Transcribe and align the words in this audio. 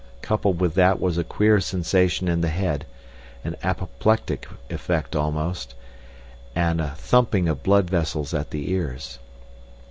Coupled 0.23 0.59
with 0.59 0.73
that 0.73 0.99
was 0.99 1.19
a 1.19 1.23
queer 1.23 1.59
sensation 1.59 2.27
in 2.27 2.41
the 2.41 2.47
head, 2.47 2.87
an 3.43 3.55
apoplectic 3.61 4.47
effect 4.71 5.15
almost, 5.15 5.75
and 6.55 6.81
a 6.81 6.95
thumping 6.97 7.47
of 7.47 7.61
blood 7.61 7.87
vessels 7.87 8.33
at 8.33 8.49
the 8.49 8.71
ears. 8.71 9.19